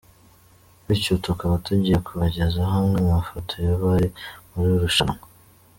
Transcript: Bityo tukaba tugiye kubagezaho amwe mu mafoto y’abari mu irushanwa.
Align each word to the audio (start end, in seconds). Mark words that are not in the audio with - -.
Bityo 0.85 1.13
tukaba 1.25 1.55
tugiye 1.65 1.97
kubagezaho 2.05 2.73
amwe 2.81 2.97
mu 3.03 3.09
mafoto 3.15 3.53
y’abari 3.65 4.07
mu 4.51 4.59
irushanwa. 4.75 5.23